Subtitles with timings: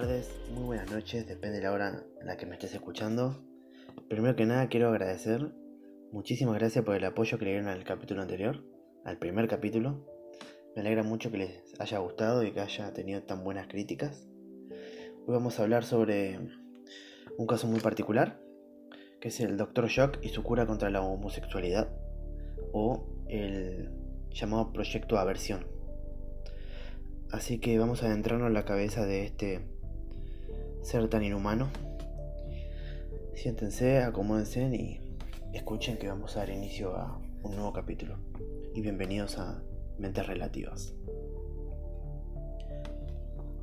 [0.00, 3.44] tardes, muy buenas noches, depende de la hora en la que me estés escuchando.
[4.08, 5.54] Primero que nada quiero agradecer,
[6.10, 8.64] muchísimas gracias por el apoyo que le dieron al capítulo anterior,
[9.04, 10.04] al primer capítulo.
[10.74, 14.26] Me alegra mucho que les haya gustado y que haya tenido tan buenas críticas.
[14.68, 16.40] Hoy vamos a hablar sobre
[17.38, 18.40] un caso muy particular,
[19.20, 19.86] que es el Dr.
[19.86, 21.88] Shock y su cura contra la homosexualidad,
[22.72, 23.92] o el
[24.32, 25.68] llamado Proyecto Aversión.
[27.30, 29.73] Así que vamos a adentrarnos en la cabeza de este
[30.84, 31.68] ser tan inhumano.
[33.32, 35.00] Siéntense, acomódense y
[35.54, 38.18] escuchen que vamos a dar inicio a un nuevo capítulo.
[38.74, 39.62] Y bienvenidos a
[39.98, 40.94] Mentes Relativas.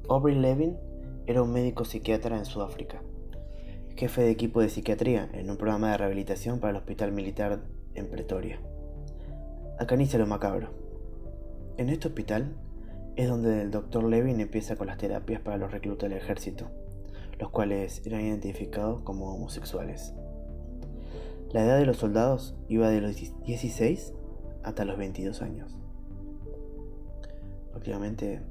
[0.09, 0.77] Aubrey Levin
[1.27, 3.03] era un médico psiquiatra en Sudáfrica,
[3.95, 7.61] jefe de equipo de psiquiatría en un programa de rehabilitación para el Hospital Militar
[7.93, 8.59] en Pretoria.
[9.77, 10.69] Acá inicia lo macabro.
[11.77, 12.55] En este hospital
[13.15, 14.05] es donde el Dr.
[14.05, 16.71] Levin empieza con las terapias para los reclutas del ejército,
[17.39, 20.13] los cuales eran identificados como homosexuales.
[21.51, 24.13] La edad de los soldados iba de los 16
[24.63, 25.77] hasta los 22 años.
[27.71, 28.41] Prácticamente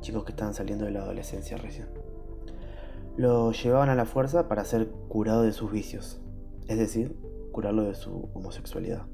[0.00, 1.88] chicos que estaban saliendo de la adolescencia recién.
[3.16, 6.20] Lo llevaban a la fuerza para ser curado de sus vicios,
[6.68, 7.16] es decir,
[7.52, 9.06] curarlo de su homosexualidad.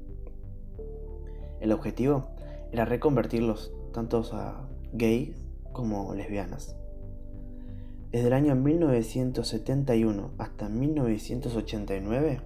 [1.59, 2.27] El objetivo
[2.71, 5.35] era reconvertirlos tanto a gays
[5.71, 6.75] como lesbianas.
[8.11, 12.39] Desde el año 1971 hasta 1989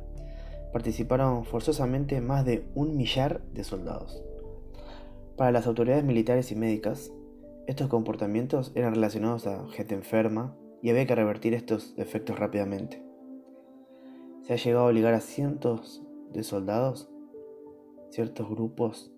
[0.72, 4.24] participaron forzosamente más de un millar de soldados.
[5.36, 7.12] Para las autoridades militares y médicas,
[7.68, 13.04] estos comportamientos eran relacionados a gente enferma y había que revertir estos defectos rápidamente.
[14.42, 16.04] Se ha llegado a obligar a cientos
[16.34, 17.10] de soldados,
[18.10, 19.12] ciertos grupos,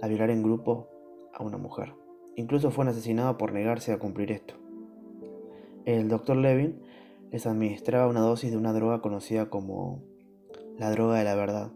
[0.00, 0.88] a violar en grupo
[1.34, 1.94] a una mujer.
[2.36, 4.54] Incluso fue asesinado por negarse a cumplir esto.
[5.86, 6.82] El doctor Levin
[7.30, 10.02] les administraba una dosis de una droga conocida como
[10.76, 11.70] la droga de la verdad,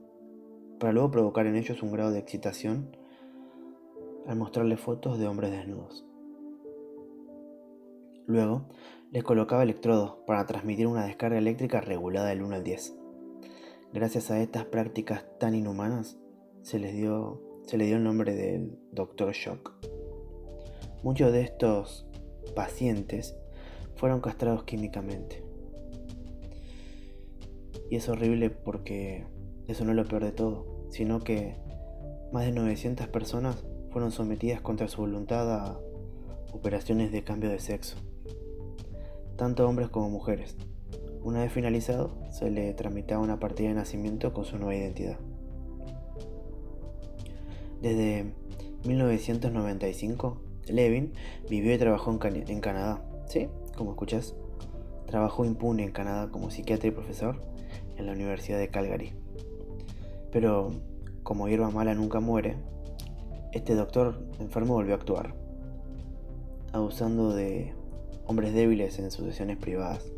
[0.79, 2.97] para luego provocar en ellos un grado de excitación
[4.27, 6.05] al mostrarles fotos de hombres desnudos.
[8.27, 8.67] Luego,
[9.13, 12.97] les colocaba electrodos para transmitir una descarga eléctrica regulada del 1 al 10.
[13.93, 16.19] Gracias a estas prácticas tan inhumanas,
[16.63, 19.73] se les dio se dio el nombre del Doctor Shock.
[21.05, 22.09] Muchos de estos
[22.57, 23.37] pacientes
[24.01, 25.45] fueron castrados químicamente.
[27.91, 29.27] Y es horrible porque
[29.69, 31.57] eso no es lo peor de todo, sino que
[32.33, 35.79] más de 900 personas fueron sometidas contra su voluntad a
[36.55, 37.99] operaciones de cambio de sexo,
[39.37, 40.57] tanto hombres como mujeres.
[41.23, 45.19] Una vez finalizado, se le tramitaba una partida de nacimiento con su nueva identidad.
[47.83, 48.33] Desde
[48.87, 51.13] 1995, Levin
[51.51, 53.03] vivió y trabajó en, Canadá.
[53.31, 53.47] Sí,
[53.77, 54.35] como escuchas,
[55.07, 57.41] trabajó impune en Canadá como psiquiatra y profesor
[57.97, 59.13] en la Universidad de Calgary.
[60.33, 60.73] Pero,
[61.23, 62.57] como hierba mala nunca muere,
[63.53, 65.37] este doctor enfermo volvió a actuar,
[66.73, 67.73] abusando de
[68.27, 70.11] hombres débiles en sus sesiones privadas.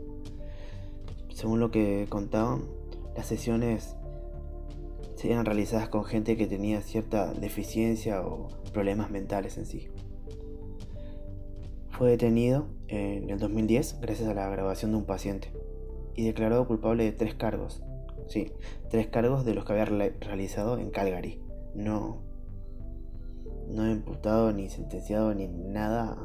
[1.34, 2.62] Según lo que contaban,
[3.14, 3.94] las sesiones
[5.16, 9.90] serían realizadas con gente que tenía cierta deficiencia o problemas mentales en sí.
[12.02, 15.52] Fue detenido en el 2010 gracias a la grabación de un paciente
[16.16, 17.80] y declarado culpable de tres cargos.
[18.26, 18.50] Sí,
[18.90, 21.40] tres cargos de los que había realizado en Calgary.
[21.76, 22.24] No,
[23.68, 26.18] no imputado ni sentenciado ni nada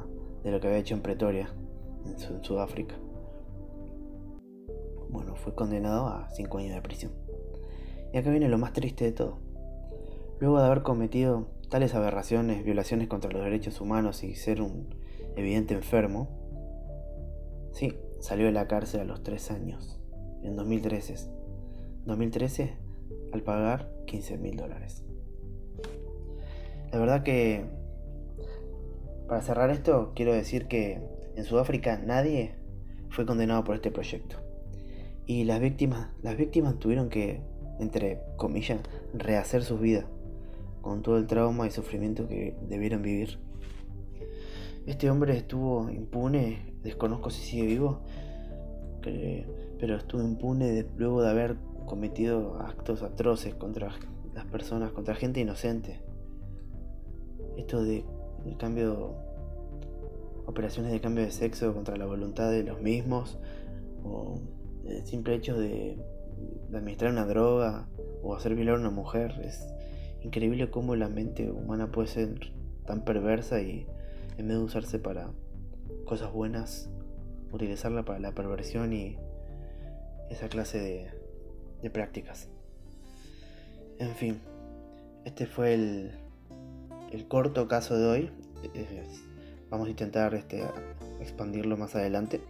[0.43, 1.53] de lo que había hecho en Pretoria,
[2.07, 2.95] en Sudáfrica.
[5.11, 7.11] Bueno, fue condenado a cinco años de prisión.
[8.11, 9.37] Y acá viene lo más triste de todo.
[10.39, 15.05] Luego de haber cometido tales aberraciones, violaciones contra los derechos humanos y ser un
[15.37, 16.29] evidente enfermo,
[17.71, 19.99] sí, salió de la cárcel a los tres años,
[20.43, 21.15] en 2013.
[22.05, 22.73] 2013
[23.33, 25.03] al pagar 15 mil dólares.
[26.91, 27.65] La verdad que,
[29.27, 31.01] para cerrar esto, quiero decir que
[31.35, 32.55] en Sudáfrica nadie
[33.09, 34.37] fue condenado por este proyecto.
[35.25, 37.41] Y las víctimas, las víctimas tuvieron que
[37.79, 38.79] entre comillas,
[39.13, 40.05] rehacer sus vidas,
[40.81, 43.39] con todo el trauma y sufrimiento que debieron vivir.
[44.87, 48.01] Este hombre estuvo impune, desconozco si sigue vivo,
[49.79, 53.91] pero estuvo impune luego de haber cometido actos atroces contra
[54.33, 56.01] las personas, contra gente inocente.
[57.57, 58.03] Esto de
[58.45, 59.13] el cambio,
[60.47, 63.37] operaciones de cambio de sexo contra la voluntad de los mismos,
[64.03, 64.39] o
[64.85, 65.97] el simple hecho de
[66.69, 67.87] de administrar una droga
[68.23, 69.39] o hacer violar a una mujer.
[69.43, 69.67] Es
[70.21, 72.51] increíble cómo la mente humana puede ser
[72.85, 73.87] tan perversa y
[74.37, 75.31] en vez de usarse para
[76.05, 76.89] cosas buenas,
[77.51, 79.17] utilizarla para la perversión y
[80.29, 81.11] esa clase
[81.81, 82.49] de, prácticas.
[83.97, 84.41] En fin,
[85.23, 86.11] este fue el,
[87.11, 88.31] el corto caso de hoy.
[89.69, 90.65] vamos a intentar este,
[91.21, 92.41] expandirlo más adelante.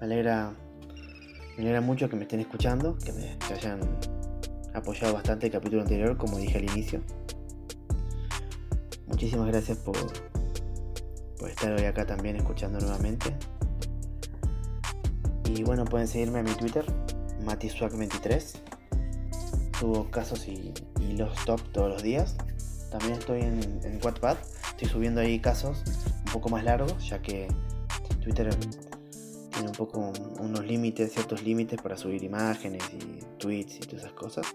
[0.00, 0.54] Me alegra,
[1.56, 3.80] me alegra mucho que me estén escuchando, que me hayan
[4.72, 7.02] apoyado bastante el capítulo anterior, como dije al inicio.
[9.06, 9.96] Muchísimas gracias por,
[11.38, 13.36] por estar hoy acá también escuchando nuevamente.
[15.44, 16.84] Y bueno, pueden seguirme en mi Twitter,
[17.44, 18.60] matiswag23.
[19.78, 20.72] Subo casos y,
[21.16, 22.36] los top todos los días.
[22.90, 24.36] También estoy en, en Wattpad.
[24.70, 25.82] Estoy subiendo ahí casos
[26.26, 27.48] un poco más largos, ya que
[28.22, 28.54] Twitter
[29.50, 34.12] tiene un poco unos límites, ciertos límites para subir imágenes y tweets y todas esas
[34.12, 34.46] cosas.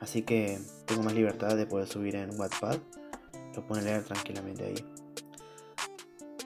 [0.00, 2.78] Así que tengo más libertad de poder subir en Wattpad.
[3.56, 5.07] Lo pueden leer tranquilamente ahí.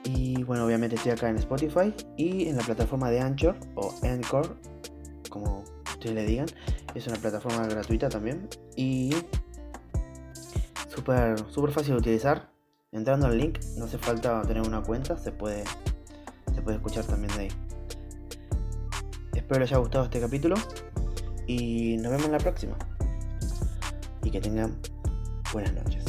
[0.05, 4.57] Y bueno, obviamente estoy acá en Spotify y en la plataforma de Anchor o Anchor,
[5.29, 6.47] como ustedes le digan.
[6.93, 9.15] Es una plataforma gratuita también y
[10.89, 12.51] súper super fácil de utilizar.
[12.91, 15.63] Entrando al link, no hace falta tener una cuenta, se puede,
[16.53, 17.49] se puede escuchar también de ahí.
[19.33, 20.55] Espero les haya gustado este capítulo
[21.47, 22.75] y nos vemos en la próxima.
[24.23, 24.77] Y que tengan
[25.51, 26.03] buenas noches.